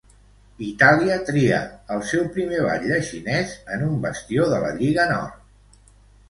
[0.67, 1.59] Itàlia tria
[1.95, 5.39] el seu primer batlle xinès en un bastió de la Lliga Nord.